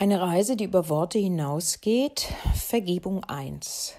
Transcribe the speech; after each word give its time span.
Eine 0.00 0.20
Reise, 0.20 0.54
die 0.54 0.62
über 0.62 0.88
Worte 0.88 1.18
hinausgeht. 1.18 2.28
Vergebung 2.54 3.24
1. 3.24 3.94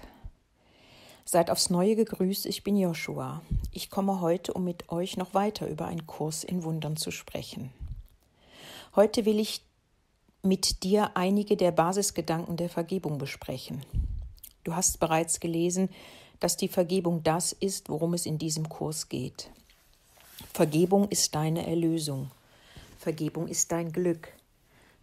Seid 1.26 1.50
aufs 1.50 1.68
Neue 1.68 1.94
gegrüßt, 1.94 2.46
ich 2.46 2.64
bin 2.64 2.78
Joshua. 2.78 3.42
Ich 3.70 3.90
komme 3.90 4.22
heute, 4.22 4.54
um 4.54 4.64
mit 4.64 4.88
euch 4.88 5.18
noch 5.18 5.34
weiter 5.34 5.68
über 5.68 5.84
einen 5.84 6.06
Kurs 6.06 6.42
in 6.42 6.64
Wundern 6.64 6.96
zu 6.96 7.10
sprechen. 7.10 7.70
Heute 8.96 9.26
will 9.26 9.38
ich 9.38 9.60
mit 10.42 10.84
dir 10.84 11.18
einige 11.18 11.58
der 11.58 11.70
Basisgedanken 11.70 12.56
der 12.56 12.70
Vergebung 12.70 13.18
besprechen. 13.18 13.84
Du 14.64 14.74
hast 14.74 15.00
bereits 15.00 15.38
gelesen, 15.38 15.90
dass 16.38 16.56
die 16.56 16.68
Vergebung 16.68 17.22
das 17.24 17.52
ist, 17.52 17.90
worum 17.90 18.14
es 18.14 18.24
in 18.24 18.38
diesem 18.38 18.70
Kurs 18.70 19.10
geht. 19.10 19.50
Vergebung 20.54 21.10
ist 21.10 21.34
deine 21.34 21.66
Erlösung. 21.66 22.30
Vergebung 22.98 23.48
ist 23.48 23.70
dein 23.70 23.92
Glück. 23.92 24.32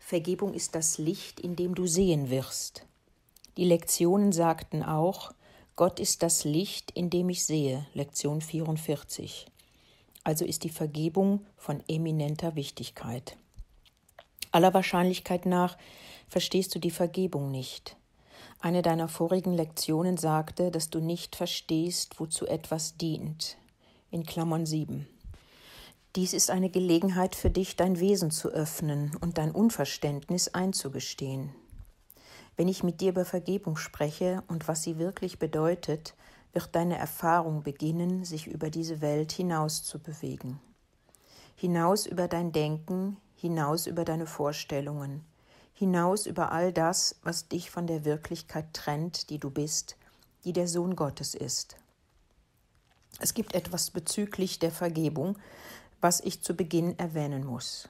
Vergebung 0.07 0.53
ist 0.53 0.73
das 0.73 0.99
Licht, 0.99 1.37
in 1.41 1.57
dem 1.57 1.75
du 1.75 1.85
sehen 1.85 2.29
wirst. 2.29 2.85
Die 3.57 3.65
Lektionen 3.65 4.31
sagten 4.31 4.81
auch, 4.81 5.33
Gott 5.75 5.99
ist 5.99 6.23
das 6.23 6.45
Licht, 6.45 6.91
in 6.91 7.09
dem 7.09 7.27
ich 7.27 7.43
sehe, 7.43 7.85
Lektion 7.93 8.39
44. 8.39 9.47
Also 10.23 10.45
ist 10.45 10.63
die 10.63 10.69
Vergebung 10.69 11.45
von 11.57 11.83
eminenter 11.89 12.55
Wichtigkeit. 12.55 13.35
Aller 14.53 14.73
Wahrscheinlichkeit 14.73 15.45
nach 15.45 15.77
verstehst 16.29 16.73
du 16.73 16.79
die 16.79 16.89
Vergebung 16.89 17.51
nicht. 17.51 17.97
Eine 18.61 18.83
deiner 18.83 19.09
vorigen 19.09 19.55
Lektionen 19.55 20.15
sagte, 20.15 20.71
dass 20.71 20.89
du 20.89 21.01
nicht 21.01 21.35
verstehst, 21.35 22.17
wozu 22.17 22.47
etwas 22.47 22.95
dient. 22.95 23.57
In 24.09 24.25
Klammern 24.25 24.65
7. 24.65 25.05
Dies 26.17 26.33
ist 26.33 26.49
eine 26.49 26.71
Gelegenheit 26.71 27.35
für 27.35 27.51
dich, 27.51 27.75
dein 27.75 27.99
Wesen 27.99 28.31
zu 28.31 28.49
öffnen 28.49 29.11
und 29.21 29.37
dein 29.37 29.51
Unverständnis 29.51 30.47
einzugestehen. 30.47 31.51
Wenn 32.55 32.67
ich 32.67 32.81
mit 32.81 33.01
dir 33.01 33.09
über 33.11 33.23
Vergebung 33.23 33.77
spreche 33.77 34.41
und 34.47 34.67
was 34.67 34.81
sie 34.81 34.97
wirklich 34.97 35.37
bedeutet, 35.37 36.15
wird 36.53 36.73
deine 36.73 36.97
Erfahrung 36.97 37.61
beginnen, 37.61 38.25
sich 38.25 38.47
über 38.47 38.71
diese 38.71 38.99
Welt 38.99 39.31
hinaus 39.31 39.83
zu 39.83 39.99
bewegen. 39.99 40.59
Hinaus 41.55 42.07
über 42.07 42.27
dein 42.27 42.51
Denken, 42.51 43.17
hinaus 43.35 43.85
über 43.85 44.03
deine 44.03 44.25
Vorstellungen, 44.25 45.23
hinaus 45.75 46.25
über 46.25 46.51
all 46.51 46.73
das, 46.73 47.19
was 47.21 47.47
dich 47.47 47.69
von 47.69 47.85
der 47.85 48.05
Wirklichkeit 48.05 48.73
trennt, 48.73 49.29
die 49.29 49.37
du 49.37 49.51
bist, 49.51 49.97
die 50.45 50.53
der 50.53 50.67
Sohn 50.67 50.95
Gottes 50.95 51.35
ist. 51.35 51.77
Es 53.19 53.35
gibt 53.35 53.53
etwas 53.53 53.91
bezüglich 53.91 54.57
der 54.57 54.71
Vergebung, 54.71 55.37
was 56.01 56.21
ich 56.21 56.41
zu 56.41 56.55
Beginn 56.55 56.97
erwähnen 56.99 57.45
muss. 57.45 57.89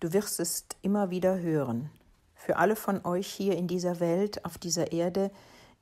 Du 0.00 0.12
wirst 0.12 0.40
es 0.40 0.64
immer 0.82 1.10
wieder 1.10 1.38
hören. 1.38 1.90
Für 2.34 2.56
alle 2.56 2.76
von 2.76 3.04
euch 3.04 3.26
hier 3.26 3.56
in 3.56 3.68
dieser 3.68 4.00
Welt, 4.00 4.44
auf 4.44 4.56
dieser 4.56 4.92
Erde, 4.92 5.30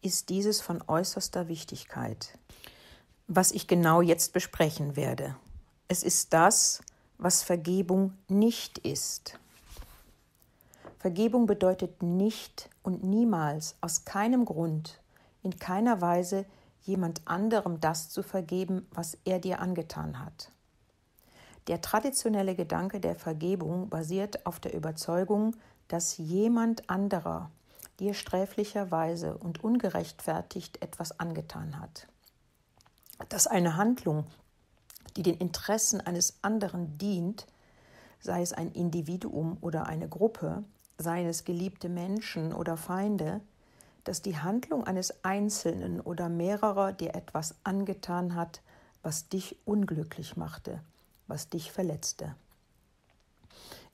ist 0.03 0.28
dieses 0.28 0.61
von 0.61 0.83
äußerster 0.86 1.48
Wichtigkeit. 1.48 2.36
Was 3.27 3.53
ich 3.53 3.69
genau 3.69 4.00
jetzt 4.00 4.33
besprechen 4.33 4.97
werde. 4.97 5.36
Es 5.86 6.03
ist 6.03 6.33
das, 6.33 6.83
was 7.19 7.42
Vergebung 7.42 8.12
nicht 8.28 8.78
ist. 8.78 9.39
Vergebung 10.98 11.47
bedeutet 11.47 12.03
nicht 12.03 12.69
und 12.83 13.05
niemals 13.05 13.77
aus 13.81 14.05
keinem 14.05 14.44
Grund, 14.44 15.00
in 15.42 15.59
keiner 15.59 16.00
Weise 16.00 16.44
jemand 16.83 17.22
anderem 17.27 17.81
das 17.81 18.09
zu 18.09 18.22
vergeben, 18.22 18.86
was 18.91 19.16
er 19.25 19.39
dir 19.39 19.61
angetan 19.61 20.25
hat. 20.25 20.50
Der 21.69 21.83
traditionelle 21.83 22.55
Gedanke 22.55 22.98
der 22.98 23.14
Vergebung 23.14 23.91
basiert 23.91 24.47
auf 24.47 24.58
der 24.58 24.74
Überzeugung, 24.74 25.55
dass 25.88 26.16
jemand 26.16 26.88
anderer 26.88 27.50
dir 28.00 28.14
sträflicherweise 28.14 29.36
und 29.36 29.62
ungerechtfertigt 29.62 30.80
etwas 30.83 31.20
angetan 31.20 31.78
hat. 31.78 32.06
Dass 33.28 33.47
eine 33.47 33.76
Handlung, 33.76 34.25
die 35.16 35.22
den 35.22 35.37
Interessen 35.37 36.00
eines 36.00 36.38
anderen 36.41 36.97
dient, 36.97 37.47
sei 38.20 38.41
es 38.41 38.53
ein 38.54 38.72
Individuum 38.72 39.59
oder 39.60 39.87
eine 39.87 40.09
Gruppe, 40.09 40.64
seien 40.97 41.26
es 41.26 41.44
geliebte 41.44 41.88
Menschen 41.88 42.54
oder 42.54 42.76
Feinde, 42.76 43.41
dass 44.04 44.22
die 44.22 44.38
Handlung 44.38 44.87
eines 44.87 45.22
Einzelnen 45.22 46.00
oder 46.00 46.31
mehrerer 46.31 46.93
dir 46.93 47.14
etwas 47.14 47.56
angetan 47.62 48.34
hat, 48.34 48.62
was 49.03 49.28
dich 49.28 49.59
unglücklich 49.64 50.37
machte, 50.37 50.81
was 51.28 51.49
dich 51.49 51.71
verletzte. 51.71 52.34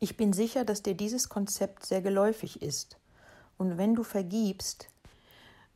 Ich 0.00 0.16
bin 0.16 0.32
sicher, 0.32 0.64
dass 0.64 0.82
dir 0.82 0.94
dieses 0.94 1.28
Konzept 1.28 1.86
sehr 1.86 2.02
geläufig 2.02 2.62
ist. 2.62 2.96
Und 3.58 3.78
wenn 3.78 3.94
du 3.94 4.02
vergibst, 4.02 4.88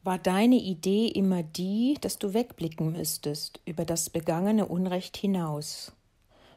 war 0.03 0.19
deine 0.19 0.57
Idee 0.57 1.09
immer 1.09 1.43
die, 1.43 1.99
dass 2.01 2.19
du 2.19 2.33
wegblicken 2.33 2.93
müsstest 2.93 3.61
über 3.65 3.85
das 3.85 4.11
begangene 4.11 4.67
Unrecht 4.67 5.17
hinaus. 5.17 5.93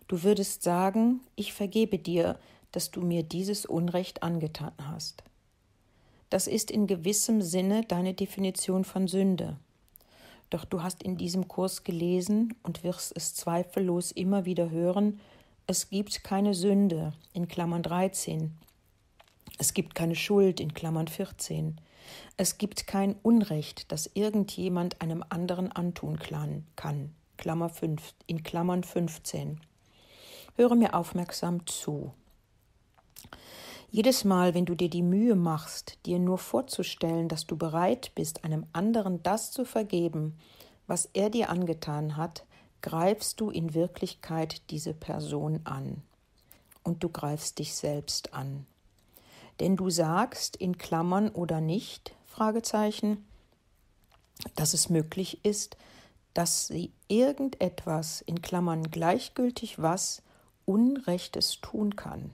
Du 0.07 0.23
würdest 0.23 0.63
sagen, 0.63 1.21
ich 1.35 1.53
vergebe 1.53 1.97
dir, 1.97 2.39
dass 2.71 2.91
du 2.91 3.01
mir 3.01 3.23
dieses 3.23 3.65
Unrecht 3.65 4.23
angetan 4.23 4.73
hast. 4.81 5.23
Das 6.29 6.47
ist 6.47 6.71
in 6.71 6.87
gewissem 6.87 7.41
Sinne 7.41 7.83
deine 7.83 8.13
Definition 8.13 8.85
von 8.85 9.07
Sünde. 9.07 9.57
Doch 10.51 10.65
du 10.65 10.83
hast 10.83 11.01
in 11.01 11.17
diesem 11.17 11.47
Kurs 11.47 11.83
gelesen 11.83 12.53
und 12.61 12.83
wirst 12.83 13.13
es 13.15 13.33
zweifellos 13.33 14.11
immer 14.11 14.45
wieder 14.45 14.69
hören, 14.69 15.19
es 15.65 15.89
gibt 15.89 16.23
keine 16.23 16.53
Sünde 16.53 17.13
in 17.33 17.47
Klammern 17.47 17.81
13. 17.81 18.51
Es 19.57 19.73
gibt 19.73 19.95
keine 19.95 20.15
Schuld 20.15 20.59
in 20.59 20.73
Klammern 20.73 21.07
14. 21.07 21.79
Es 22.35 22.57
gibt 22.57 22.87
kein 22.87 23.15
Unrecht, 23.23 23.91
das 23.91 24.11
irgendjemand 24.13 25.01
einem 25.01 25.23
anderen 25.29 25.71
antun 25.71 26.19
kann. 26.19 27.15
Klammer 27.37 27.69
5, 27.69 28.13
in 28.27 28.43
Klammern 28.43 28.83
15. 28.83 29.61
Höre 30.57 30.75
mir 30.75 30.93
aufmerksam 30.93 31.65
zu. 31.65 32.13
Jedes 33.93 34.23
Mal, 34.23 34.53
wenn 34.53 34.65
du 34.65 34.73
dir 34.73 34.89
die 34.89 35.03
Mühe 35.03 35.35
machst, 35.35 35.97
dir 36.05 36.17
nur 36.17 36.37
vorzustellen, 36.37 37.27
dass 37.27 37.45
du 37.45 37.57
bereit 37.57 38.13
bist, 38.15 38.45
einem 38.45 38.65
anderen 38.71 39.21
das 39.21 39.51
zu 39.51 39.65
vergeben, 39.65 40.39
was 40.87 41.09
er 41.11 41.29
dir 41.29 41.49
angetan 41.49 42.15
hat, 42.15 42.45
greifst 42.81 43.41
du 43.41 43.49
in 43.49 43.73
Wirklichkeit 43.73 44.61
diese 44.69 44.93
Person 44.93 45.59
an. 45.65 46.01
Und 46.83 47.03
du 47.03 47.09
greifst 47.09 47.59
dich 47.59 47.75
selbst 47.75 48.33
an. 48.33 48.65
Denn 49.59 49.75
du 49.75 49.89
sagst 49.89 50.55
in 50.55 50.77
Klammern 50.77 51.27
oder 51.27 51.59
nicht, 51.59 52.15
Fragezeichen, 52.27 53.25
dass 54.55 54.73
es 54.73 54.89
möglich 54.89 55.43
ist, 55.43 55.75
dass 56.33 56.67
sie 56.67 56.93
irgendetwas 57.09 58.21
in 58.21 58.41
Klammern 58.41 58.89
gleichgültig 58.89 59.81
was 59.81 60.23
Unrechtes 60.63 61.59
tun 61.59 61.97
kann. 61.97 62.31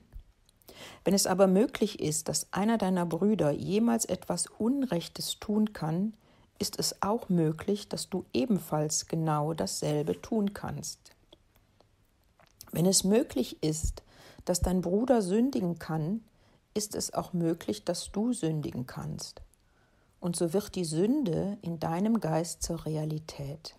Wenn 1.04 1.14
es 1.14 1.26
aber 1.26 1.46
möglich 1.46 2.00
ist, 2.00 2.28
dass 2.28 2.52
einer 2.52 2.78
deiner 2.78 3.06
Brüder 3.06 3.50
jemals 3.50 4.04
etwas 4.04 4.46
Unrechtes 4.58 5.38
tun 5.38 5.72
kann, 5.72 6.14
ist 6.58 6.78
es 6.78 7.02
auch 7.02 7.28
möglich, 7.28 7.88
dass 7.88 8.10
du 8.10 8.24
ebenfalls 8.32 9.06
genau 9.06 9.54
dasselbe 9.54 10.20
tun 10.20 10.54
kannst. 10.54 10.98
Wenn 12.72 12.86
es 12.86 13.04
möglich 13.04 13.62
ist, 13.62 14.02
dass 14.44 14.60
dein 14.60 14.80
Bruder 14.80 15.22
sündigen 15.22 15.78
kann, 15.78 16.22
ist 16.74 16.94
es 16.94 17.14
auch 17.14 17.32
möglich, 17.32 17.84
dass 17.84 18.12
du 18.12 18.32
sündigen 18.32 18.86
kannst. 18.86 19.42
Und 20.20 20.36
so 20.36 20.52
wird 20.52 20.74
die 20.74 20.84
Sünde 20.84 21.58
in 21.62 21.78
deinem 21.78 22.20
Geist 22.20 22.62
zur 22.62 22.84
Realität. 22.84 23.76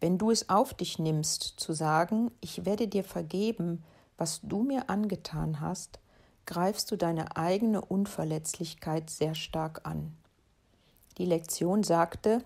Wenn 0.00 0.18
du 0.18 0.30
es 0.30 0.48
auf 0.48 0.74
dich 0.74 0.98
nimmst, 0.98 1.54
zu 1.56 1.72
sagen, 1.72 2.30
ich 2.40 2.64
werde 2.64 2.88
dir 2.88 3.04
vergeben, 3.04 3.82
was 4.16 4.40
du 4.42 4.62
mir 4.62 4.90
angetan 4.90 5.60
hast, 5.60 5.98
greifst 6.46 6.90
du 6.90 6.96
deine 6.96 7.36
eigene 7.36 7.80
Unverletzlichkeit 7.80 9.10
sehr 9.10 9.34
stark 9.34 9.80
an. 9.84 10.16
Die 11.18 11.24
Lektion 11.24 11.82
sagte, 11.82 12.42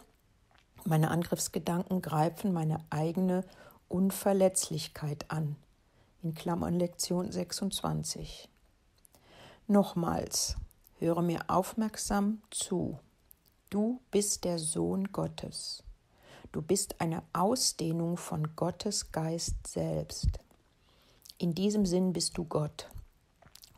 meine 0.85 1.11
Angriffsgedanken 1.11 2.03
greifen 2.03 2.53
meine 2.53 2.85
eigene 2.91 3.44
Unverletzlichkeit 3.88 5.31
an. 5.31 5.56
In 6.23 6.35
Klammern 6.35 6.79
Lektion 6.79 7.31
26. 7.31 8.49
Nochmals, 9.67 10.56
höre 10.99 11.23
mir 11.23 11.41
aufmerksam 11.49 12.43
zu. 12.50 12.99
Du 13.71 14.00
bist 14.11 14.44
der 14.44 14.59
Sohn 14.59 15.12
Gottes. 15.12 15.82
Du 16.53 16.62
bist 16.62 17.00
eine 17.00 17.23
Ausdehnung 17.32 18.17
von 18.17 18.56
Gottes 18.56 19.12
Geist 19.12 19.67
selbst. 19.67 20.41
In 21.40 21.55
diesem 21.55 21.87
Sinn 21.87 22.12
bist 22.12 22.37
du 22.37 22.44
Gott. 22.44 22.88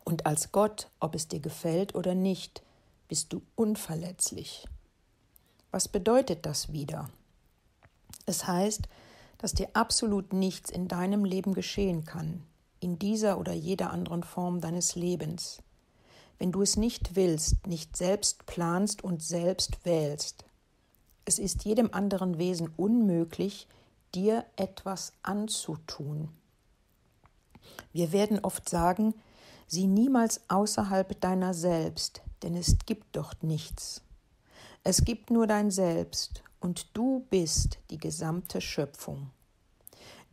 Und 0.03 0.25
als 0.25 0.51
Gott, 0.51 0.89
ob 0.99 1.15
es 1.15 1.29
dir 1.29 1.41
gefällt 1.41 1.95
oder 1.95 2.15
nicht, 2.15 2.63
bist 3.07 3.35
du 3.35 3.43
unverletzlich. 3.55 4.67
Was 5.71 5.87
bedeutet 5.87 6.47
das 6.47 6.73
wieder? 6.73 7.11
Es 8.25 8.47
heißt, 8.47 8.89
dass 9.37 9.53
dir 9.53 9.69
absolut 9.75 10.33
nichts 10.33 10.71
in 10.71 10.89
deinem 10.89 11.27
Leben 11.27 11.53
geschehen 11.53 12.07
kann, 12.07 12.43
in 12.81 12.99
dieser 12.99 13.39
oder 13.39 13.53
jeder 13.53 13.91
anderen 13.91 14.23
Form 14.23 14.63
deines 14.63 14.95
Lebens. 14.95 15.63
wenn 16.41 16.53
du 16.53 16.63
es 16.63 16.79
nicht 16.79 17.17
willst, 17.17 17.67
nicht 17.67 17.99
selbst 17.99 18.47
planst 18.47 19.05
und 19.05 19.23
selbst 19.23 19.85
wählst. 19.85 20.47
Es 21.27 21.39
ist 21.39 21.67
jedem 21.67 21.93
anderen 21.93 22.39
Wesen 22.39 22.73
unmöglich, 22.79 23.69
dir 24.15 24.47
etwas 24.57 25.13
anzutun. 25.23 26.31
Wir 27.93 28.13
werden 28.13 28.41
oft 28.41 28.69
sagen, 28.69 29.15
sieh 29.67 29.87
niemals 29.87 30.41
außerhalb 30.49 31.21
deiner 31.21 31.55
selbst, 31.55 32.23
denn 32.43 32.57
es 32.57 32.77
gibt 32.87 33.17
dort 33.17 33.43
nichts. 33.43 34.03
Es 34.83 35.05
gibt 35.05 35.31
nur 35.31 35.47
dein 35.47 35.71
Selbst, 35.71 36.43
und 36.61 36.97
du 36.97 37.27
bist 37.31 37.79
die 37.91 37.99
gesamte 37.99 38.61
Schöpfung. 38.61 39.31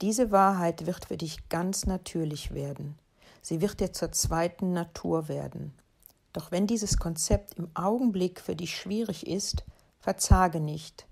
Diese 0.02 0.32
Wahrheit 0.32 0.86
wird 0.86 1.06
für 1.06 1.18
dich 1.18 1.50
ganz 1.50 1.86
natürlich 1.86 2.54
werden. 2.54 2.98
Sie 3.42 3.62
wird 3.62 3.80
dir 3.80 3.94
zur 3.94 4.12
zweiten 4.12 4.74
Natur 4.74 5.28
werden. 5.28 5.74
Doch 6.34 6.52
wenn 6.52 6.68
dieses 6.68 6.98
Konzept 6.98 7.56
im 7.56 7.70
Augenblick 7.74 8.40
für 8.40 8.56
dich 8.56 8.78
schwierig 8.78 9.26
ist, 9.26 9.64
verzage 10.00 10.60
nicht, 10.60 11.08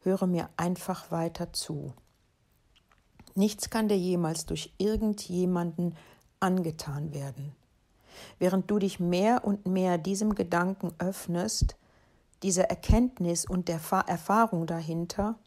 höre 0.00 0.26
mir 0.26 0.50
einfach 0.56 1.10
weiter 1.10 1.52
zu. 1.52 1.94
Nichts 3.36 3.68
kann 3.68 3.88
dir 3.88 3.98
jemals 3.98 4.46
durch 4.46 4.72
irgendjemanden 4.78 5.94
angetan 6.40 7.12
werden. 7.12 7.54
Während 8.38 8.70
du 8.70 8.78
dich 8.78 8.98
mehr 8.98 9.44
und 9.44 9.66
mehr 9.66 9.98
diesem 9.98 10.34
Gedanken 10.34 10.92
öffnest, 10.98 11.76
dieser 12.42 12.64
Erkenntnis 12.64 13.44
und 13.44 13.68
der 13.68 13.80
Erfahrung 14.06 14.66
dahinter, 14.66 15.38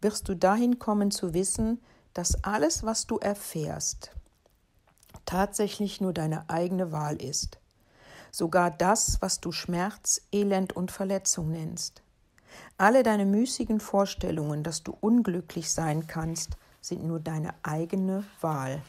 wirst 0.00 0.28
du 0.28 0.34
dahin 0.34 0.80
kommen 0.80 1.12
zu 1.12 1.32
wissen, 1.32 1.80
dass 2.12 2.42
alles, 2.42 2.82
was 2.82 3.06
du 3.06 3.18
erfährst, 3.18 4.10
tatsächlich 5.24 6.00
nur 6.00 6.12
deine 6.12 6.50
eigene 6.50 6.90
Wahl 6.90 7.22
ist. 7.22 7.60
Sogar 8.32 8.72
das, 8.72 9.22
was 9.22 9.40
du 9.40 9.52
Schmerz, 9.52 10.22
Elend 10.32 10.74
und 10.74 10.90
Verletzung 10.90 11.52
nennst. 11.52 12.02
Alle 12.78 13.04
deine 13.04 13.26
müßigen 13.26 13.78
Vorstellungen, 13.78 14.64
dass 14.64 14.82
du 14.82 14.96
unglücklich 15.00 15.70
sein 15.70 16.08
kannst, 16.08 16.56
sind 16.80 17.04
nur 17.04 17.20
deine 17.20 17.54
eigene 17.62 18.24
Wahl. 18.40 18.82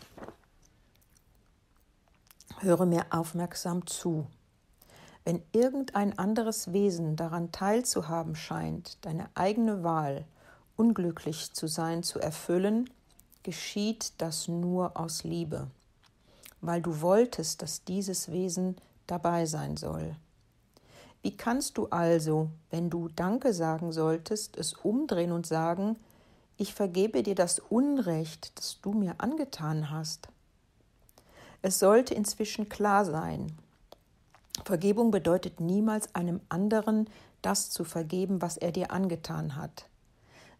Höre 2.59 2.85
mir 2.85 3.05
aufmerksam 3.11 3.87
zu. 3.87 4.27
Wenn 5.23 5.41
irgendein 5.51 6.17
anderes 6.17 6.73
Wesen 6.73 7.15
daran 7.15 7.51
teilzuhaben 7.51 8.35
scheint, 8.35 8.97
deine 9.05 9.29
eigene 9.35 9.83
Wahl, 9.83 10.25
unglücklich 10.75 11.53
zu 11.53 11.67
sein, 11.67 12.03
zu 12.03 12.19
erfüllen, 12.19 12.89
geschieht 13.43 14.13
das 14.17 14.47
nur 14.47 14.97
aus 14.97 15.23
Liebe, 15.23 15.67
weil 16.61 16.81
du 16.81 17.01
wolltest, 17.01 17.61
dass 17.61 17.83
dieses 17.83 18.31
Wesen 18.31 18.75
dabei 19.07 19.45
sein 19.45 19.77
soll. 19.77 20.15
Wie 21.21 21.35
kannst 21.35 21.77
du 21.77 21.87
also, 21.87 22.49
wenn 22.69 22.89
du 22.89 23.09
Danke 23.09 23.53
sagen 23.53 23.91
solltest, 23.91 24.57
es 24.57 24.73
umdrehen 24.73 25.31
und 25.31 25.45
sagen, 25.45 25.97
ich 26.59 26.73
vergebe 26.73 27.23
dir 27.23 27.35
das 27.35 27.59
Unrecht, 27.59 28.51
das 28.57 28.79
du 28.81 28.91
mir 28.91 29.15
angetan 29.17 29.89
hast. 29.89 30.27
Es 31.61 31.79
sollte 31.79 32.13
inzwischen 32.13 32.69
klar 32.69 33.05
sein, 33.05 33.57
Vergebung 34.65 35.09
bedeutet 35.09 35.59
niemals 35.61 36.13
einem 36.13 36.41
anderen 36.49 37.09
das 37.41 37.69
zu 37.69 37.85
vergeben, 37.85 38.41
was 38.41 38.57
er 38.57 38.73
dir 38.73 38.91
angetan 38.91 39.55
hat. 39.55 39.85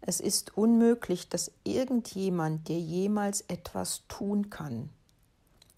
Es 0.01 0.22
ist 0.22 0.57
unmöglich, 0.57 1.28
dass 1.28 1.51
irgendjemand 1.66 2.69
dir 2.69 2.80
jemals 2.80 3.42
etwas 3.42 4.04
tun 4.07 4.50
kann. 4.50 4.90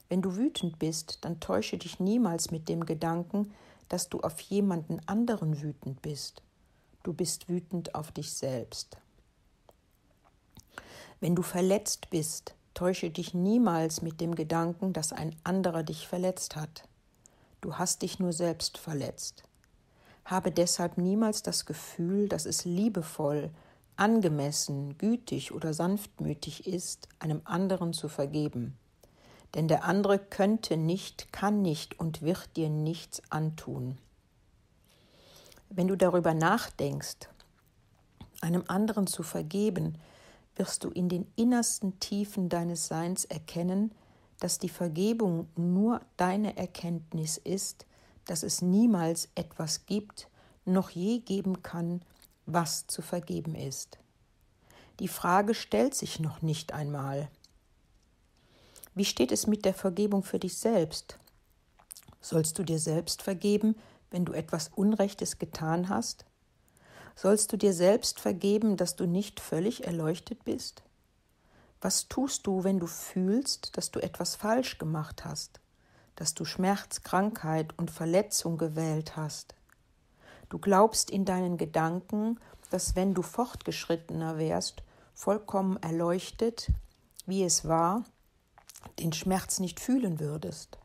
Wenn 0.09 0.21
du 0.21 0.35
wütend 0.35 0.77
bist, 0.77 1.19
dann 1.21 1.39
täusche 1.39 1.79
dich 1.79 1.99
niemals 1.99 2.51
mit 2.51 2.69
dem 2.69 2.85
Gedanken, 2.85 3.51
dass 3.89 4.09
du 4.09 4.19
auf 4.19 4.39
jemanden 4.41 5.01
anderen 5.07 5.61
wütend 5.61 6.01
bist. 6.03 6.43
Du 7.01 7.13
bist 7.13 7.49
wütend 7.49 7.95
auf 7.95 8.11
dich 8.11 8.31
selbst. 8.31 9.00
Wenn 11.21 11.35
du 11.35 11.43
verletzt 11.43 12.09
bist, 12.09 12.55
täusche 12.73 13.11
dich 13.11 13.35
niemals 13.35 14.01
mit 14.01 14.19
dem 14.19 14.33
Gedanken, 14.33 14.91
dass 14.91 15.13
ein 15.13 15.35
anderer 15.43 15.83
dich 15.83 16.07
verletzt 16.07 16.55
hat. 16.55 16.83
Du 17.61 17.75
hast 17.75 18.01
dich 18.01 18.19
nur 18.19 18.33
selbst 18.33 18.79
verletzt. 18.79 19.43
Habe 20.25 20.51
deshalb 20.51 20.97
niemals 20.97 21.43
das 21.43 21.67
Gefühl, 21.67 22.27
dass 22.27 22.47
es 22.47 22.65
liebevoll, 22.65 23.51
angemessen, 23.97 24.97
gütig 24.97 25.51
oder 25.51 25.75
sanftmütig 25.75 26.65
ist, 26.65 27.07
einem 27.19 27.41
anderen 27.43 27.93
zu 27.93 28.09
vergeben. 28.09 28.75
Denn 29.53 29.67
der 29.67 29.83
andere 29.83 30.17
könnte 30.17 30.75
nicht, 30.75 31.31
kann 31.31 31.61
nicht 31.61 31.99
und 31.99 32.23
wird 32.23 32.55
dir 32.55 32.69
nichts 32.69 33.21
antun. 33.29 33.99
Wenn 35.69 35.87
du 35.87 35.95
darüber 35.95 36.33
nachdenkst, 36.33 37.29
einem 38.41 38.63
anderen 38.67 39.05
zu 39.05 39.21
vergeben, 39.21 39.99
wirst 40.55 40.83
du 40.83 40.89
in 40.89 41.09
den 41.09 41.31
innersten 41.35 41.99
Tiefen 41.99 42.49
deines 42.49 42.87
Seins 42.87 43.25
erkennen, 43.25 43.93
dass 44.39 44.59
die 44.59 44.69
Vergebung 44.69 45.47
nur 45.55 46.01
deine 46.17 46.57
Erkenntnis 46.57 47.37
ist, 47.37 47.85
dass 48.25 48.43
es 48.43 48.61
niemals 48.61 49.29
etwas 49.35 49.85
gibt, 49.85 50.27
noch 50.65 50.89
je 50.89 51.19
geben 51.19 51.63
kann, 51.63 52.01
was 52.45 52.87
zu 52.87 53.01
vergeben 53.01 53.55
ist. 53.55 53.99
Die 54.99 55.07
Frage 55.07 55.53
stellt 55.53 55.95
sich 55.95 56.19
noch 56.19 56.41
nicht 56.41 56.73
einmal. 56.73 57.29
Wie 58.93 59.05
steht 59.05 59.31
es 59.31 59.47
mit 59.47 59.63
der 59.65 59.73
Vergebung 59.73 60.23
für 60.23 60.39
dich 60.39 60.57
selbst? 60.57 61.17
Sollst 62.19 62.59
du 62.59 62.63
dir 62.63 62.77
selbst 62.77 63.21
vergeben, 63.21 63.75
wenn 64.11 64.25
du 64.25 64.33
etwas 64.33 64.69
Unrechtes 64.75 65.39
getan 65.39 65.89
hast? 65.89 66.25
Sollst 67.21 67.53
du 67.53 67.57
dir 67.57 67.71
selbst 67.71 68.19
vergeben, 68.19 68.77
dass 68.77 68.95
du 68.95 69.05
nicht 69.05 69.39
völlig 69.39 69.85
erleuchtet 69.85 70.43
bist? 70.43 70.81
Was 71.79 72.07
tust 72.07 72.47
du, 72.47 72.63
wenn 72.63 72.79
du 72.79 72.87
fühlst, 72.87 73.77
dass 73.77 73.91
du 73.91 73.99
etwas 73.99 74.35
falsch 74.35 74.79
gemacht 74.79 75.23
hast, 75.23 75.59
dass 76.15 76.33
du 76.33 76.45
Schmerz, 76.45 77.03
Krankheit 77.03 77.77
und 77.77 77.91
Verletzung 77.91 78.57
gewählt 78.57 79.17
hast? 79.17 79.53
Du 80.49 80.57
glaubst 80.57 81.11
in 81.11 81.23
deinen 81.23 81.57
Gedanken, 81.57 82.39
dass 82.71 82.95
wenn 82.95 83.13
du 83.13 83.21
fortgeschrittener 83.21 84.39
wärst, 84.39 84.81
vollkommen 85.13 85.77
erleuchtet, 85.77 86.71
wie 87.27 87.43
es 87.43 87.67
war, 87.67 88.03
den 88.97 89.13
Schmerz 89.13 89.59
nicht 89.59 89.79
fühlen 89.79 90.19
würdest. 90.19 90.79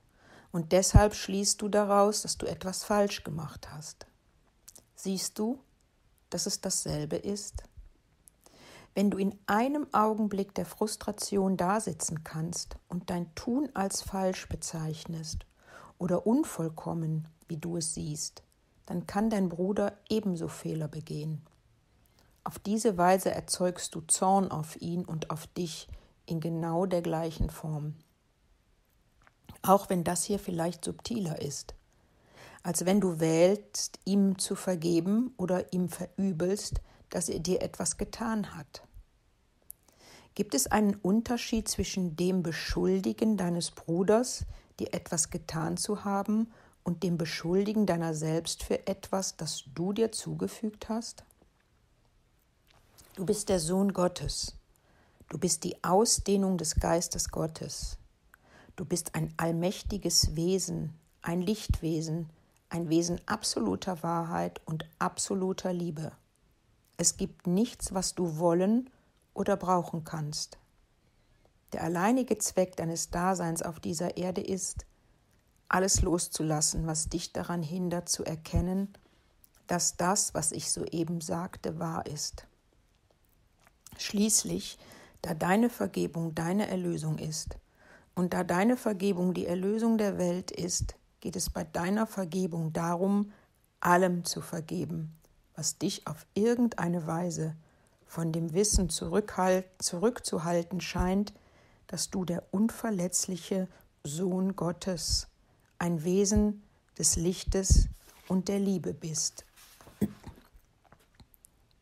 Und 0.52 0.72
deshalb 0.72 1.14
schließt 1.14 1.62
du 1.62 1.70
daraus, 1.70 2.20
dass 2.20 2.36
du 2.36 2.44
etwas 2.44 2.84
falsch 2.84 3.24
gemacht 3.24 3.70
hast. 3.72 4.04
Siehst 4.96 5.38
du, 5.38 5.62
dass 6.30 6.46
es 6.46 6.60
dasselbe 6.60 7.16
ist? 7.16 7.62
Wenn 8.94 9.10
du 9.10 9.18
in 9.18 9.38
einem 9.46 9.86
Augenblick 9.92 10.54
der 10.54 10.64
Frustration 10.64 11.56
dasitzen 11.56 12.24
kannst 12.24 12.76
und 12.88 13.10
dein 13.10 13.34
Tun 13.34 13.68
als 13.74 14.02
falsch 14.02 14.48
bezeichnest 14.48 15.44
oder 15.98 16.26
unvollkommen, 16.26 17.28
wie 17.46 17.58
du 17.58 17.76
es 17.76 17.94
siehst, 17.94 18.42
dann 18.86 19.06
kann 19.06 19.28
dein 19.28 19.48
Bruder 19.48 19.98
ebenso 20.08 20.48
Fehler 20.48 20.88
begehen. 20.88 21.42
Auf 22.42 22.58
diese 22.58 22.96
Weise 22.96 23.30
erzeugst 23.30 23.94
du 23.94 24.00
Zorn 24.02 24.50
auf 24.50 24.80
ihn 24.80 25.04
und 25.04 25.30
auf 25.30 25.46
dich 25.48 25.88
in 26.24 26.40
genau 26.40 26.86
der 26.86 27.02
gleichen 27.02 27.50
Form. 27.50 27.96
Auch 29.62 29.90
wenn 29.90 30.04
das 30.04 30.24
hier 30.24 30.38
vielleicht 30.38 30.84
subtiler 30.84 31.42
ist 31.42 31.74
als 32.66 32.84
wenn 32.84 33.00
du 33.00 33.20
wählst, 33.20 34.00
ihm 34.04 34.40
zu 34.40 34.56
vergeben 34.56 35.32
oder 35.36 35.72
ihm 35.72 35.88
verübelst, 35.88 36.80
dass 37.10 37.28
er 37.28 37.38
dir 37.38 37.62
etwas 37.62 37.96
getan 37.96 38.56
hat. 38.56 38.82
Gibt 40.34 40.52
es 40.52 40.66
einen 40.66 40.96
Unterschied 40.96 41.68
zwischen 41.68 42.16
dem 42.16 42.42
Beschuldigen 42.42 43.36
deines 43.36 43.70
Bruders, 43.70 44.46
dir 44.80 44.92
etwas 44.92 45.30
getan 45.30 45.76
zu 45.76 46.04
haben, 46.04 46.52
und 46.82 47.04
dem 47.04 47.16
Beschuldigen 47.18 47.86
deiner 47.86 48.14
selbst 48.14 48.64
für 48.64 48.88
etwas, 48.88 49.36
das 49.36 49.62
du 49.72 49.92
dir 49.92 50.10
zugefügt 50.10 50.88
hast? 50.88 51.22
Du 53.14 53.24
bist 53.24 53.48
der 53.48 53.60
Sohn 53.60 53.92
Gottes. 53.92 54.56
Du 55.28 55.38
bist 55.38 55.62
die 55.62 55.84
Ausdehnung 55.84 56.58
des 56.58 56.74
Geistes 56.74 57.28
Gottes. 57.28 57.96
Du 58.74 58.84
bist 58.84 59.14
ein 59.14 59.32
allmächtiges 59.36 60.34
Wesen, 60.34 60.94
ein 61.22 61.42
Lichtwesen, 61.42 62.28
ein 62.68 62.88
Wesen 62.88 63.20
absoluter 63.26 64.02
Wahrheit 64.02 64.60
und 64.66 64.88
absoluter 64.98 65.72
Liebe. 65.72 66.12
Es 66.96 67.16
gibt 67.16 67.46
nichts, 67.46 67.94
was 67.94 68.14
du 68.14 68.38
wollen 68.38 68.90
oder 69.34 69.56
brauchen 69.56 70.04
kannst. 70.04 70.58
Der 71.72 71.82
alleinige 71.82 72.38
Zweck 72.38 72.76
deines 72.76 73.10
Daseins 73.10 73.62
auf 73.62 73.80
dieser 73.80 74.16
Erde 74.16 74.40
ist, 74.40 74.86
alles 75.68 76.02
loszulassen, 76.02 76.86
was 76.86 77.08
dich 77.08 77.32
daran 77.32 77.62
hindert 77.62 78.08
zu 78.08 78.24
erkennen, 78.24 78.92
dass 79.66 79.96
das, 79.96 80.32
was 80.32 80.52
ich 80.52 80.70
soeben 80.70 81.20
sagte, 81.20 81.78
wahr 81.78 82.06
ist. 82.06 82.46
Schließlich, 83.98 84.78
da 85.22 85.34
deine 85.34 85.70
Vergebung 85.70 86.34
deine 86.34 86.68
Erlösung 86.68 87.18
ist 87.18 87.58
und 88.14 88.32
da 88.32 88.44
deine 88.44 88.76
Vergebung 88.76 89.34
die 89.34 89.46
Erlösung 89.46 89.98
der 89.98 90.18
Welt 90.18 90.50
ist, 90.50 90.94
geht 91.26 91.34
es 91.34 91.50
bei 91.50 91.64
deiner 91.64 92.06
Vergebung 92.06 92.72
darum, 92.72 93.32
allem 93.80 94.24
zu 94.24 94.40
vergeben, 94.40 95.12
was 95.56 95.76
dich 95.76 96.06
auf 96.06 96.24
irgendeine 96.34 97.08
Weise 97.08 97.56
von 98.06 98.30
dem 98.30 98.52
Wissen 98.52 98.88
zurückzuhalten 98.88 100.80
scheint, 100.80 101.34
dass 101.88 102.10
du 102.10 102.24
der 102.24 102.44
unverletzliche 102.52 103.66
Sohn 104.04 104.54
Gottes, 104.54 105.26
ein 105.80 106.04
Wesen 106.04 106.62
des 106.96 107.16
Lichtes 107.16 107.88
und 108.28 108.46
der 108.46 108.60
Liebe 108.60 108.94
bist. 108.94 109.44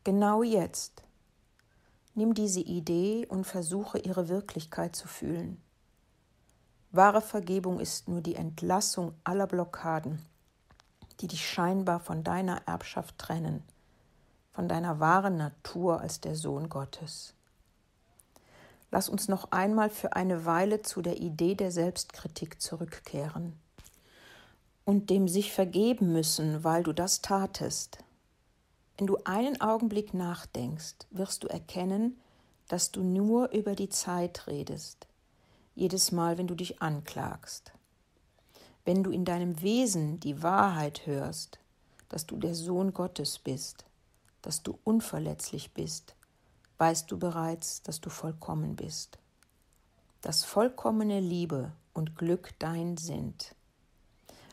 Genau 0.04 0.42
jetzt 0.42 1.02
nimm 2.14 2.32
diese 2.32 2.60
Idee 2.60 3.26
und 3.28 3.44
versuche 3.44 3.98
ihre 3.98 4.30
Wirklichkeit 4.30 4.96
zu 4.96 5.06
fühlen. 5.06 5.60
Wahre 6.94 7.20
Vergebung 7.20 7.80
ist 7.80 8.06
nur 8.08 8.20
die 8.20 8.36
Entlassung 8.36 9.14
aller 9.24 9.48
Blockaden, 9.48 10.24
die 11.20 11.26
dich 11.26 11.48
scheinbar 11.48 11.98
von 11.98 12.22
deiner 12.22 12.62
Erbschaft 12.66 13.18
trennen, 13.18 13.64
von 14.52 14.68
deiner 14.68 15.00
wahren 15.00 15.36
Natur 15.36 16.00
als 16.00 16.20
der 16.20 16.36
Sohn 16.36 16.68
Gottes. 16.68 17.34
Lass 18.92 19.08
uns 19.08 19.26
noch 19.26 19.50
einmal 19.50 19.90
für 19.90 20.14
eine 20.14 20.44
Weile 20.44 20.82
zu 20.82 21.02
der 21.02 21.16
Idee 21.16 21.56
der 21.56 21.72
Selbstkritik 21.72 22.60
zurückkehren 22.60 23.54
und 24.84 25.10
dem 25.10 25.26
sich 25.26 25.52
vergeben 25.52 26.12
müssen, 26.12 26.62
weil 26.62 26.84
du 26.84 26.92
das 26.92 27.22
tatest. 27.22 27.98
Wenn 28.96 29.08
du 29.08 29.18
einen 29.24 29.60
Augenblick 29.60 30.14
nachdenkst, 30.14 31.08
wirst 31.10 31.42
du 31.42 31.48
erkennen, 31.48 32.20
dass 32.68 32.92
du 32.92 33.02
nur 33.02 33.50
über 33.50 33.74
die 33.74 33.88
Zeit 33.88 34.46
redest, 34.46 35.08
jedes 35.74 36.12
Mal, 36.12 36.38
wenn 36.38 36.46
du 36.46 36.54
dich 36.54 36.80
anklagst. 36.80 37.72
Wenn 38.84 39.02
du 39.02 39.10
in 39.10 39.24
deinem 39.24 39.60
Wesen 39.62 40.20
die 40.20 40.42
Wahrheit 40.42 41.06
hörst, 41.06 41.58
dass 42.08 42.26
du 42.26 42.36
der 42.36 42.54
Sohn 42.54 42.92
Gottes 42.92 43.38
bist, 43.38 43.84
dass 44.42 44.62
du 44.62 44.78
unverletzlich 44.84 45.72
bist, 45.72 46.14
weißt 46.78 47.10
du 47.10 47.18
bereits, 47.18 47.82
dass 47.82 48.00
du 48.00 48.10
vollkommen 48.10 48.76
bist. 48.76 49.18
Dass 50.20 50.44
vollkommene 50.44 51.20
Liebe 51.20 51.72
und 51.92 52.16
Glück 52.16 52.52
dein 52.58 52.96
sind. 52.96 53.54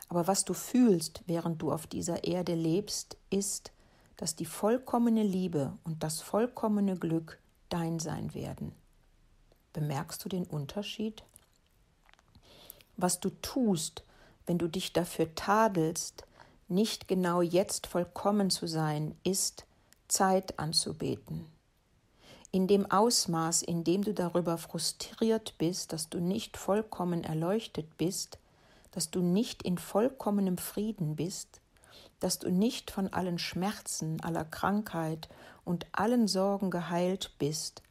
Aber 0.08 0.26
was 0.26 0.44
du 0.44 0.54
fühlst, 0.54 1.22
während 1.26 1.62
du 1.62 1.72
auf 1.72 1.86
dieser 1.86 2.24
Erde 2.24 2.54
lebst, 2.54 3.16
ist, 3.30 3.72
dass 4.16 4.36
die 4.36 4.44
vollkommene 4.44 5.22
Liebe 5.22 5.76
und 5.84 6.02
das 6.02 6.20
vollkommene 6.20 6.96
Glück 6.96 7.38
dein 7.68 7.98
sein 7.98 8.34
werden. 8.34 8.72
Bemerkst 9.72 10.24
du 10.24 10.28
den 10.28 10.44
Unterschied? 10.44 11.22
Was 12.96 13.20
du 13.20 13.30
tust, 13.40 14.04
wenn 14.46 14.58
du 14.58 14.68
dich 14.68 14.92
dafür 14.92 15.34
tadelst, 15.34 16.24
nicht 16.68 17.08
genau 17.08 17.42
jetzt 17.42 17.86
vollkommen 17.86 18.50
zu 18.50 18.66
sein, 18.66 19.14
ist 19.24 19.64
Zeit 20.08 20.58
anzubeten. 20.58 21.46
In 22.50 22.66
dem 22.66 22.90
Ausmaß, 22.90 23.62
in 23.62 23.82
dem 23.82 24.04
du 24.04 24.12
darüber 24.12 24.58
frustriert 24.58 25.54
bist, 25.56 25.92
dass 25.92 26.10
du 26.10 26.20
nicht 26.20 26.58
vollkommen 26.58 27.24
erleuchtet 27.24 27.96
bist, 27.96 28.38
dass 28.90 29.10
du 29.10 29.20
nicht 29.20 29.62
in 29.62 29.78
vollkommenem 29.78 30.58
Frieden 30.58 31.16
bist, 31.16 31.62
dass 32.20 32.38
du 32.38 32.50
nicht 32.50 32.90
von 32.90 33.12
allen 33.12 33.38
Schmerzen, 33.38 34.20
aller 34.20 34.44
Krankheit 34.44 35.28
und 35.64 35.86
allen 35.92 36.28
Sorgen 36.28 36.70
geheilt 36.70 37.32
bist, 37.38 37.82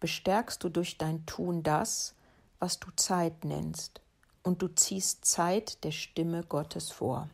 bestärkst 0.00 0.62
du 0.62 0.68
durch 0.68 0.98
dein 0.98 1.26
Tun 1.26 1.62
das, 1.62 2.14
was 2.58 2.78
du 2.80 2.90
Zeit 2.96 3.44
nennst, 3.44 4.00
und 4.42 4.62
du 4.62 4.68
ziehst 4.68 5.24
Zeit 5.24 5.84
der 5.84 5.90
Stimme 5.90 6.42
Gottes 6.42 6.90
vor. 6.90 7.28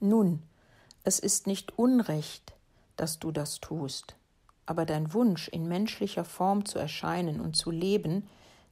Nun, 0.00 0.42
es 1.04 1.18
ist 1.18 1.46
nicht 1.46 1.78
Unrecht, 1.78 2.54
dass 2.96 3.18
du 3.18 3.32
das 3.32 3.60
tust, 3.60 4.16
aber 4.66 4.86
dein 4.86 5.12
Wunsch, 5.12 5.48
in 5.48 5.68
menschlicher 5.68 6.24
Form 6.24 6.64
zu 6.64 6.78
erscheinen 6.78 7.40
und 7.40 7.56
zu 7.56 7.70
leben, 7.70 8.28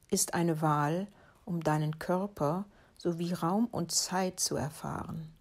ist 0.09 0.33
eine 0.33 0.61
Wahl, 0.61 1.07
um 1.45 1.63
deinen 1.63 1.99
Körper 1.99 2.65
sowie 2.97 3.33
Raum 3.33 3.67
und 3.71 3.91
Zeit 3.91 4.39
zu 4.39 4.55
erfahren. 4.55 5.33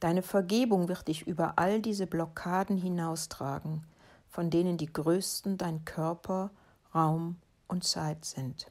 Deine 0.00 0.22
Vergebung 0.22 0.88
wird 0.88 1.08
dich 1.08 1.26
über 1.26 1.54
all 1.56 1.82
diese 1.82 2.06
Blockaden 2.06 2.76
hinaustragen, 2.76 3.84
von 4.28 4.50
denen 4.50 4.76
die 4.76 4.92
größten 4.92 5.58
dein 5.58 5.84
Körper, 5.84 6.50
Raum 6.94 7.36
und 7.66 7.84
Zeit 7.84 8.24
sind. 8.24 8.70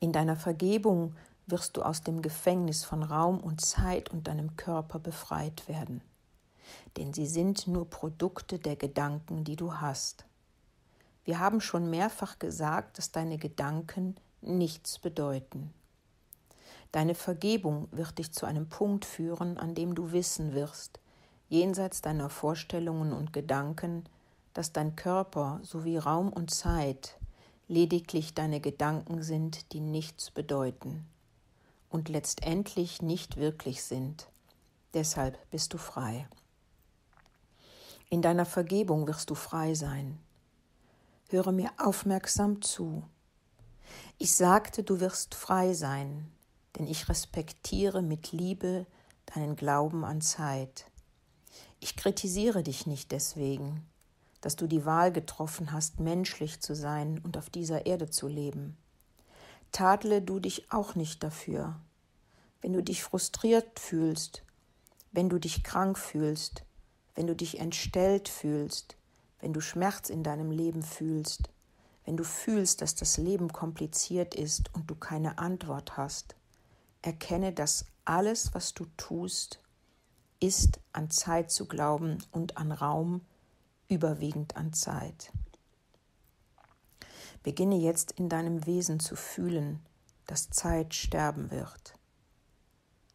In 0.00 0.12
deiner 0.12 0.36
Vergebung 0.36 1.14
wirst 1.46 1.76
du 1.76 1.82
aus 1.82 2.02
dem 2.02 2.22
Gefängnis 2.22 2.84
von 2.84 3.02
Raum 3.02 3.38
und 3.38 3.60
Zeit 3.60 4.10
und 4.10 4.26
deinem 4.26 4.56
Körper 4.56 4.98
befreit 4.98 5.68
werden. 5.68 6.00
Denn 6.96 7.12
sie 7.12 7.26
sind 7.26 7.66
nur 7.66 7.88
Produkte 7.88 8.58
der 8.58 8.76
Gedanken, 8.76 9.44
die 9.44 9.56
du 9.56 9.74
hast. 9.74 10.24
Wir 11.24 11.38
haben 11.38 11.60
schon 11.60 11.90
mehrfach 11.90 12.38
gesagt, 12.38 12.98
dass 12.98 13.12
deine 13.12 13.38
Gedanken 13.38 14.16
nichts 14.40 14.98
bedeuten. 14.98 15.72
Deine 16.90 17.14
Vergebung 17.14 17.88
wird 17.90 18.18
dich 18.18 18.32
zu 18.32 18.44
einem 18.44 18.68
Punkt 18.68 19.04
führen, 19.04 19.56
an 19.56 19.74
dem 19.74 19.94
du 19.94 20.12
wissen 20.12 20.52
wirst, 20.52 21.00
jenseits 21.52 22.00
deiner 22.00 22.30
Vorstellungen 22.30 23.12
und 23.12 23.34
Gedanken, 23.34 24.04
dass 24.54 24.72
dein 24.72 24.96
Körper 24.96 25.60
sowie 25.62 25.98
Raum 25.98 26.32
und 26.32 26.50
Zeit 26.50 27.18
lediglich 27.68 28.34
deine 28.34 28.60
Gedanken 28.60 29.22
sind, 29.22 29.72
die 29.72 29.80
nichts 29.80 30.30
bedeuten 30.30 31.06
und 31.90 32.08
letztendlich 32.08 33.02
nicht 33.02 33.36
wirklich 33.36 33.82
sind. 33.82 34.28
Deshalb 34.94 35.38
bist 35.50 35.74
du 35.74 35.78
frei. 35.78 36.26
In 38.08 38.22
deiner 38.22 38.46
Vergebung 38.46 39.06
wirst 39.06 39.28
du 39.28 39.34
frei 39.34 39.74
sein. 39.74 40.18
Höre 41.28 41.52
mir 41.52 41.70
aufmerksam 41.76 42.62
zu. 42.62 43.02
Ich 44.16 44.34
sagte, 44.34 44.82
du 44.82 45.00
wirst 45.00 45.34
frei 45.34 45.74
sein, 45.74 46.30
denn 46.78 46.86
ich 46.86 47.10
respektiere 47.10 48.00
mit 48.00 48.32
Liebe 48.32 48.86
deinen 49.34 49.54
Glauben 49.56 50.04
an 50.04 50.22
Zeit. 50.22 50.86
Ich 51.84 51.96
kritisiere 51.96 52.62
dich 52.62 52.86
nicht 52.86 53.10
deswegen, 53.10 53.84
dass 54.40 54.54
du 54.54 54.68
die 54.68 54.84
Wahl 54.84 55.10
getroffen 55.10 55.72
hast, 55.72 55.98
menschlich 55.98 56.60
zu 56.60 56.76
sein 56.76 57.20
und 57.24 57.36
auf 57.36 57.50
dieser 57.50 57.86
Erde 57.86 58.08
zu 58.08 58.28
leben. 58.28 58.76
Tadle 59.72 60.22
du 60.22 60.38
dich 60.38 60.70
auch 60.70 60.94
nicht 60.94 61.24
dafür. 61.24 61.74
Wenn 62.60 62.72
du 62.72 62.84
dich 62.84 63.02
frustriert 63.02 63.80
fühlst, 63.80 64.44
wenn 65.10 65.28
du 65.28 65.40
dich 65.40 65.64
krank 65.64 65.98
fühlst, 65.98 66.62
wenn 67.16 67.26
du 67.26 67.34
dich 67.34 67.58
entstellt 67.58 68.28
fühlst, 68.28 68.96
wenn 69.40 69.52
du 69.52 69.60
Schmerz 69.60 70.08
in 70.08 70.22
deinem 70.22 70.52
Leben 70.52 70.84
fühlst, 70.84 71.50
wenn 72.04 72.16
du 72.16 72.22
fühlst, 72.22 72.80
dass 72.80 72.94
das 72.94 73.16
Leben 73.16 73.52
kompliziert 73.52 74.36
ist 74.36 74.72
und 74.72 74.88
du 74.88 74.94
keine 74.94 75.38
Antwort 75.38 75.96
hast, 75.96 76.36
erkenne, 77.02 77.52
dass 77.52 77.86
alles, 78.04 78.54
was 78.54 78.72
du 78.72 78.86
tust, 78.96 79.58
ist 80.42 80.80
an 80.92 81.10
Zeit 81.10 81.50
zu 81.50 81.66
glauben 81.66 82.18
und 82.32 82.56
an 82.56 82.72
Raum, 82.72 83.22
überwiegend 83.88 84.56
an 84.56 84.72
Zeit. 84.72 85.32
Beginne 87.42 87.76
jetzt 87.76 88.12
in 88.12 88.28
deinem 88.28 88.66
Wesen 88.66 89.00
zu 89.00 89.16
fühlen, 89.16 89.80
dass 90.26 90.50
Zeit 90.50 90.94
sterben 90.94 91.50
wird. 91.50 91.94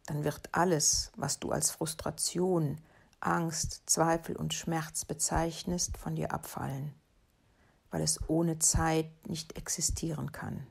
Dann 0.06 0.24
wird 0.24 0.48
alles, 0.52 1.12
was 1.16 1.38
du 1.38 1.50
als 1.50 1.70
Frustration, 1.70 2.80
Angst, 3.20 3.82
Zweifel 3.86 4.36
und 4.36 4.54
Schmerz 4.54 5.04
bezeichnest, 5.04 5.98
von 5.98 6.16
dir 6.16 6.32
abfallen, 6.32 6.94
weil 7.90 8.02
es 8.02 8.20
ohne 8.28 8.58
Zeit 8.58 9.10
nicht 9.28 9.56
existieren 9.56 10.32
kann. 10.32 10.66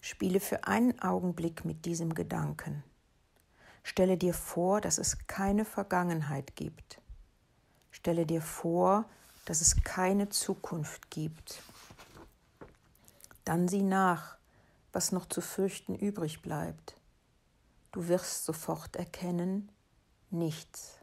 Spiele 0.00 0.40
für 0.40 0.64
einen 0.64 1.00
Augenblick 1.00 1.64
mit 1.64 1.84
diesem 1.84 2.14
Gedanken. 2.14 2.82
Stelle 3.82 4.16
dir 4.16 4.34
vor, 4.34 4.80
dass 4.80 4.98
es 4.98 5.26
keine 5.26 5.64
Vergangenheit 5.64 6.56
gibt. 6.56 7.00
Stelle 7.90 8.26
dir 8.26 8.42
vor, 8.42 9.04
dass 9.44 9.60
es 9.60 9.82
keine 9.82 10.28
Zukunft 10.28 11.10
gibt. 11.10 11.62
Dann 13.44 13.68
sieh 13.68 13.82
nach, 13.82 14.36
was 14.92 15.12
noch 15.12 15.26
zu 15.26 15.40
fürchten 15.40 15.94
übrig 15.94 16.42
bleibt. 16.42 16.96
Du 17.90 18.08
wirst 18.08 18.44
sofort 18.44 18.96
erkennen, 18.96 19.70
nichts. 20.30 20.98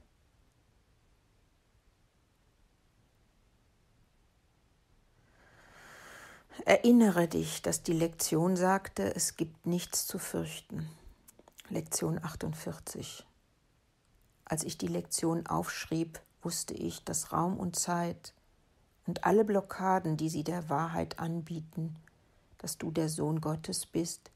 Erinnere 6.66 7.28
dich, 7.28 7.62
dass 7.62 7.84
die 7.84 7.94
Lektion 7.94 8.56
sagte, 8.56 9.16
es 9.16 9.38
gibt 9.38 9.66
nichts 9.66 10.08
zu 10.08 10.20
fürchten. 10.20 10.90
Lektion 11.72 12.18
48. 12.24 13.28
Als 14.44 14.64
ich 14.64 14.80
die 14.80 14.88
Lektion 14.88 15.46
aufschrieb, 15.46 16.20
wusste 16.42 16.74
ich, 16.74 17.04
dass 17.04 17.32
Raum 17.32 17.60
und 17.60 17.76
Zeit 17.76 18.34
und 19.06 19.24
alle 19.24 19.46
Blockaden, 19.46 20.18
die 20.18 20.30
sie 20.30 20.44
der 20.44 20.68
Wahrheit 20.70 21.20
anbieten, 21.20 21.96
dass 22.58 22.80
du 22.80 22.90
der 22.90 23.08
Sohn 23.08 23.40
Gottes 23.40 23.86
bist, 23.86 24.32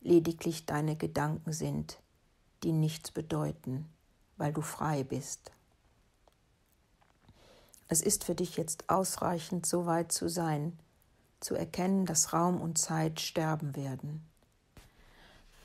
lediglich 0.00 0.64
deine 0.64 0.96
Gedanken 0.96 1.52
sind, 1.52 1.98
die 2.62 2.72
nichts 2.72 3.10
bedeuten, 3.10 3.86
weil 4.38 4.54
du 4.54 4.62
frei 4.62 5.04
bist. 5.04 5.52
Es 7.88 8.00
ist 8.00 8.24
für 8.24 8.34
dich 8.34 8.56
jetzt 8.56 8.88
ausreichend, 8.88 9.66
so 9.66 9.84
weit 9.84 10.12
zu 10.12 10.30
sein, 10.30 10.78
zu 11.40 11.54
erkennen, 11.54 12.06
dass 12.06 12.32
Raum 12.32 12.58
und 12.58 12.78
Zeit 12.78 13.20
sterben 13.20 13.76
werden. 13.76 14.29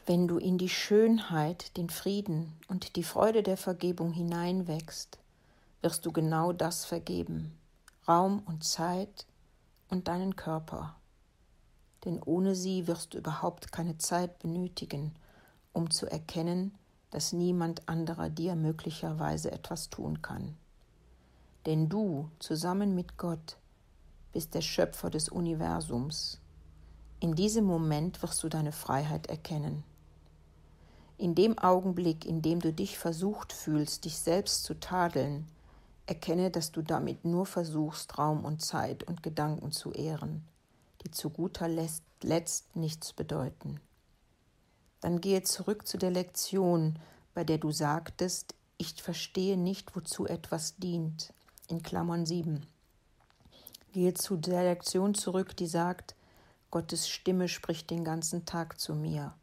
Wenn 0.07 0.27
du 0.27 0.37
in 0.37 0.59
die 0.59 0.69
Schönheit, 0.69 1.75
den 1.77 1.89
Frieden 1.89 2.53
und 2.67 2.95
die 2.95 3.03
Freude 3.03 3.41
der 3.41 3.57
Vergebung 3.57 4.11
hineinwächst, 4.11 5.17
wirst 5.81 6.05
du 6.05 6.11
genau 6.11 6.53
das 6.53 6.85
vergeben, 6.85 7.57
Raum 8.07 8.43
und 8.45 8.63
Zeit 8.63 9.25
und 9.89 10.07
deinen 10.07 10.35
Körper. 10.35 10.95
Denn 12.03 12.21
ohne 12.23 12.53
sie 12.53 12.85
wirst 12.85 13.15
du 13.15 13.17
überhaupt 13.17 13.71
keine 13.71 13.97
Zeit 13.97 14.37
benötigen, 14.37 15.15
um 15.73 15.89
zu 15.89 16.05
erkennen, 16.05 16.75
dass 17.09 17.33
niemand 17.33 17.89
anderer 17.89 18.29
dir 18.29 18.55
möglicherweise 18.55 19.51
etwas 19.51 19.89
tun 19.89 20.21
kann. 20.21 20.55
Denn 21.65 21.89
du, 21.89 22.29
zusammen 22.37 22.93
mit 22.93 23.17
Gott, 23.17 23.57
bist 24.33 24.53
der 24.53 24.61
Schöpfer 24.61 25.09
des 25.09 25.29
Universums. 25.29 26.39
In 27.19 27.33
diesem 27.33 27.65
Moment 27.65 28.21
wirst 28.21 28.43
du 28.43 28.49
deine 28.49 28.71
Freiheit 28.71 29.25
erkennen. 29.25 29.83
In 31.17 31.33
dem 31.33 31.57
Augenblick, 31.57 32.25
in 32.25 32.41
dem 32.41 32.59
du 32.59 32.73
dich 32.73 32.97
versucht 32.97 33.53
fühlst, 33.53 34.03
dich 34.03 34.17
selbst 34.17 34.65
zu 34.65 34.77
tadeln, 34.77 35.47
erkenne, 36.07 36.51
dass 36.51 36.73
du 36.73 36.81
damit 36.81 37.23
nur 37.23 37.45
versuchst, 37.45 38.17
Raum 38.17 38.43
und 38.43 38.61
Zeit 38.61 39.05
und 39.05 39.23
Gedanken 39.23 39.71
zu 39.71 39.93
ehren, 39.93 40.45
die 41.03 41.11
zu 41.11 41.29
guter 41.29 41.69
Letzt 41.69 42.75
nichts 42.75 43.13
bedeuten. 43.13 43.79
Dann 44.99 45.21
gehe 45.21 45.41
zurück 45.43 45.87
zu 45.87 45.97
der 45.97 46.11
Lektion, 46.11 46.99
bei 47.33 47.45
der 47.45 47.59
du 47.59 47.71
sagtest, 47.71 48.53
ich 48.77 49.01
verstehe 49.01 49.55
nicht, 49.55 49.95
wozu 49.95 50.27
etwas 50.27 50.75
dient, 50.75 51.33
in 51.69 51.81
Klammern 51.81 52.25
7. 52.25 52.65
Gehe 53.93 54.13
zu 54.13 54.35
der 54.35 54.63
Lektion 54.63 55.15
zurück, 55.15 55.55
die 55.55 55.67
sagt, 55.67 56.13
Gottes 56.71 57.07
Stimme 57.07 57.47
spricht 57.47 57.89
den 57.89 58.03
ganzen 58.03 58.45
Tag 58.45 58.81
zu 58.81 58.93
mir 58.93 59.33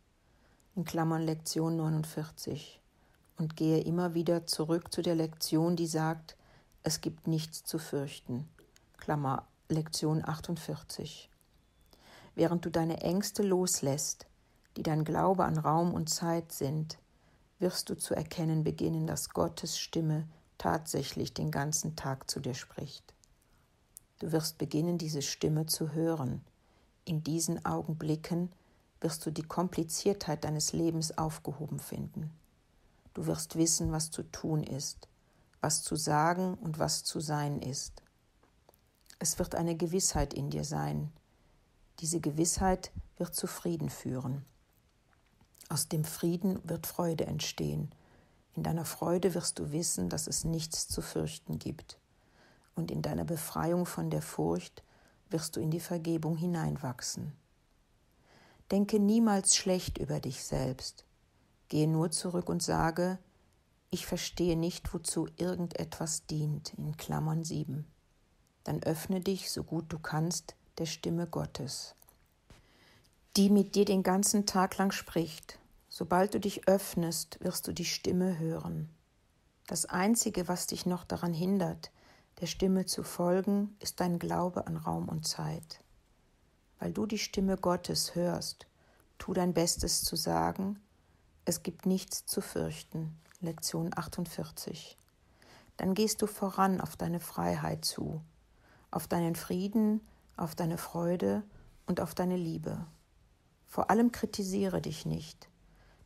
in 0.74 0.84
Klammern 0.84 1.22
Lektion 1.22 1.76
49 1.76 2.80
und 3.36 3.56
gehe 3.56 3.80
immer 3.80 4.14
wieder 4.14 4.46
zurück 4.46 4.92
zu 4.92 5.02
der 5.02 5.14
Lektion, 5.14 5.76
die 5.76 5.86
sagt, 5.86 6.36
es 6.82 7.02
gibt 7.02 7.26
nichts 7.26 7.62
zu 7.62 7.78
fürchten. 7.78 8.48
Klammer 8.96 9.46
Lektion 9.68 10.26
48. 10.26 11.28
Während 12.34 12.64
du 12.64 12.70
deine 12.70 13.02
Ängste 13.02 13.42
loslässt, 13.42 14.26
die 14.76 14.82
dein 14.82 15.04
Glaube 15.04 15.44
an 15.44 15.58
Raum 15.58 15.92
und 15.92 16.08
Zeit 16.08 16.52
sind, 16.52 16.98
wirst 17.58 17.90
du 17.90 17.94
zu 17.94 18.14
erkennen 18.14 18.64
beginnen, 18.64 19.06
dass 19.06 19.30
Gottes 19.30 19.78
Stimme 19.78 20.26
tatsächlich 20.56 21.34
den 21.34 21.50
ganzen 21.50 21.96
Tag 21.96 22.30
zu 22.30 22.40
dir 22.40 22.54
spricht. 22.54 23.12
Du 24.20 24.32
wirst 24.32 24.56
beginnen, 24.56 24.96
diese 24.96 25.20
Stimme 25.20 25.66
zu 25.66 25.92
hören. 25.92 26.42
In 27.04 27.22
diesen 27.22 27.64
Augenblicken 27.66 28.50
wirst 29.02 29.26
du 29.26 29.30
die 29.30 29.42
Kompliziertheit 29.42 30.44
deines 30.44 30.72
Lebens 30.72 31.16
aufgehoben 31.18 31.78
finden. 31.78 32.30
Du 33.14 33.26
wirst 33.26 33.56
wissen, 33.56 33.92
was 33.92 34.10
zu 34.10 34.22
tun 34.22 34.62
ist, 34.62 35.08
was 35.60 35.82
zu 35.82 35.96
sagen 35.96 36.54
und 36.54 36.78
was 36.78 37.04
zu 37.04 37.20
sein 37.20 37.60
ist. 37.60 38.02
Es 39.18 39.38
wird 39.38 39.54
eine 39.54 39.76
Gewissheit 39.76 40.34
in 40.34 40.50
dir 40.50 40.64
sein. 40.64 41.12
Diese 42.00 42.20
Gewissheit 42.20 42.90
wird 43.16 43.34
zu 43.34 43.46
Frieden 43.46 43.90
führen. 43.90 44.44
Aus 45.68 45.88
dem 45.88 46.04
Frieden 46.04 46.58
wird 46.68 46.86
Freude 46.86 47.26
entstehen. 47.26 47.94
In 48.54 48.62
deiner 48.62 48.84
Freude 48.84 49.34
wirst 49.34 49.58
du 49.58 49.72
wissen, 49.72 50.08
dass 50.08 50.26
es 50.26 50.44
nichts 50.44 50.88
zu 50.88 51.02
fürchten 51.02 51.58
gibt. 51.58 51.98
Und 52.74 52.90
in 52.90 53.02
deiner 53.02 53.24
Befreiung 53.24 53.86
von 53.86 54.10
der 54.10 54.22
Furcht 54.22 54.82
wirst 55.30 55.56
du 55.56 55.60
in 55.60 55.70
die 55.70 55.80
Vergebung 55.80 56.36
hineinwachsen. 56.36 57.32
Denke 58.72 58.98
niemals 58.98 59.54
schlecht 59.54 59.98
über 59.98 60.18
dich 60.18 60.42
selbst. 60.42 61.04
Gehe 61.68 61.86
nur 61.86 62.10
zurück 62.10 62.48
und 62.48 62.62
sage, 62.62 63.18
ich 63.90 64.06
verstehe 64.06 64.56
nicht, 64.56 64.94
wozu 64.94 65.28
irgendetwas 65.36 66.24
dient, 66.24 66.72
in 66.78 66.96
Klammern 66.96 67.44
7. 67.44 67.84
Dann 68.64 68.82
öffne 68.82 69.20
dich, 69.20 69.50
so 69.50 69.62
gut 69.62 69.92
du 69.92 69.98
kannst, 69.98 70.56
der 70.78 70.86
Stimme 70.86 71.26
Gottes, 71.26 71.94
die 73.36 73.50
mit 73.50 73.74
dir 73.74 73.84
den 73.84 74.02
ganzen 74.02 74.46
Tag 74.46 74.78
lang 74.78 74.90
spricht. 74.90 75.58
Sobald 75.90 76.32
du 76.32 76.40
dich 76.40 76.66
öffnest, 76.66 77.44
wirst 77.44 77.68
du 77.68 77.74
die 77.74 77.84
Stimme 77.84 78.38
hören. 78.38 78.88
Das 79.66 79.84
Einzige, 79.84 80.48
was 80.48 80.66
dich 80.66 80.86
noch 80.86 81.04
daran 81.04 81.34
hindert, 81.34 81.90
der 82.40 82.46
Stimme 82.46 82.86
zu 82.86 83.02
folgen, 83.02 83.76
ist 83.80 84.00
dein 84.00 84.18
Glaube 84.18 84.66
an 84.66 84.78
Raum 84.78 85.10
und 85.10 85.28
Zeit 85.28 85.82
weil 86.82 86.92
du 86.92 87.06
die 87.06 87.18
Stimme 87.18 87.56
Gottes 87.56 88.16
hörst, 88.16 88.66
tu 89.16 89.32
dein 89.32 89.54
Bestes 89.54 90.02
zu 90.02 90.16
sagen, 90.16 90.80
es 91.44 91.62
gibt 91.62 91.86
nichts 91.86 92.26
zu 92.26 92.40
fürchten. 92.40 93.16
Lektion 93.40 93.92
48. 93.94 94.98
Dann 95.76 95.94
gehst 95.94 96.22
du 96.22 96.26
voran 96.26 96.80
auf 96.80 96.96
deine 96.96 97.20
Freiheit 97.20 97.84
zu, 97.84 98.20
auf 98.90 99.06
deinen 99.06 99.36
Frieden, 99.36 100.00
auf 100.36 100.56
deine 100.56 100.76
Freude 100.76 101.44
und 101.86 102.00
auf 102.00 102.16
deine 102.16 102.36
Liebe. 102.36 102.84
Vor 103.68 103.88
allem 103.88 104.10
kritisiere 104.10 104.82
dich 104.82 105.06
nicht. 105.06 105.48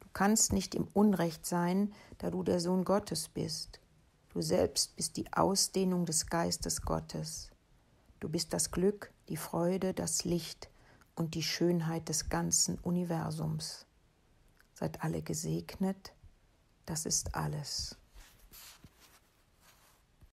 Du 0.00 0.08
kannst 0.12 0.52
nicht 0.52 0.74
im 0.74 0.88
Unrecht 0.92 1.46
sein, 1.46 1.94
da 2.18 2.28
du 2.28 2.42
der 2.42 2.60
Sohn 2.60 2.84
Gottes 2.84 3.28
bist. 3.28 3.80
Du 4.28 4.42
selbst 4.42 4.94
bist 4.94 5.16
die 5.16 5.32
Ausdehnung 5.32 6.04
des 6.04 6.26
Geistes 6.26 6.82
Gottes. 6.82 7.50
Du 8.20 8.28
bist 8.28 8.52
das 8.52 8.70
Glück, 8.70 9.10
die 9.28 9.36
Freude, 9.36 9.94
das 9.94 10.24
Licht 10.24 10.68
und 11.14 11.34
die 11.34 11.42
Schönheit 11.42 12.08
des 12.08 12.28
ganzen 12.28 12.78
Universums. 12.78 13.86
Seid 14.74 15.02
alle 15.02 15.22
gesegnet, 15.22 16.12
das 16.84 17.06
ist 17.06 17.34
alles. 17.34 17.96